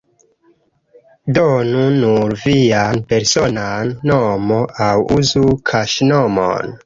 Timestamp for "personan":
3.13-3.93